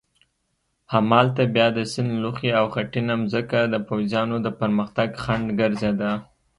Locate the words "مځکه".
3.21-3.59